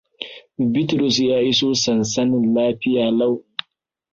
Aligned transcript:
Bitrus 0.71 1.15
ya 1.29 1.37
iso 1.51 1.67
sansanin 1.83 2.45
lafiya 2.55 3.05
lau. 3.19 3.35